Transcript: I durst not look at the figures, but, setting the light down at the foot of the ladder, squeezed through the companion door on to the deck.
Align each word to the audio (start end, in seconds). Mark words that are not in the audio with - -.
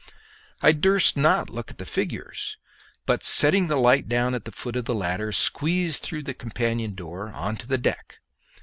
I 0.63 0.71
durst 0.71 1.15
not 1.15 1.51
look 1.51 1.69
at 1.69 1.77
the 1.77 1.85
figures, 1.85 2.57
but, 3.05 3.23
setting 3.23 3.67
the 3.67 3.75
light 3.75 4.07
down 4.07 4.33
at 4.33 4.45
the 4.45 4.51
foot 4.51 4.75
of 4.75 4.85
the 4.85 4.95
ladder, 4.95 5.31
squeezed 5.31 6.01
through 6.01 6.23
the 6.23 6.33
companion 6.33 6.95
door 6.95 7.29
on 7.29 7.55
to 7.57 7.67
the 7.67 7.77
deck. 7.77 8.19